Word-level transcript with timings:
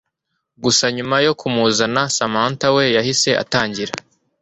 gusa 0.63 0.85
nyuma 0.95 1.15
yo 1.25 1.33
kumuzana 1.39 2.01
Samantha 2.15 2.67
we 2.75 2.83
yahise 2.95 3.29
atangira 3.43 3.93